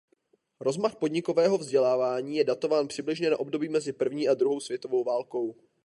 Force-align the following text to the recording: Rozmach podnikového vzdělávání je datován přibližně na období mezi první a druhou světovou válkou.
Rozmach 0.59 0.95
podnikového 0.95 1.57
vzdělávání 1.57 2.37
je 2.37 2.43
datován 2.43 2.87
přibližně 2.87 3.29
na 3.29 3.39
období 3.39 3.69
mezi 3.69 3.93
první 3.93 4.27
a 4.29 4.33
druhou 4.33 4.59
světovou 4.59 5.03
válkou. 5.03 5.55